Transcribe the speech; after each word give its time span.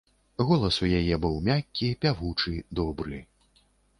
Голас 0.51 0.77
у 0.85 0.89
яе 0.99 1.15
быў 1.25 1.35
мяккі, 1.49 1.91
пявучы, 2.05 2.57
добры. 2.79 3.21